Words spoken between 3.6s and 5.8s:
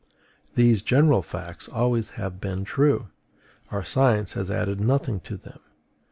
our science has added nothing to them.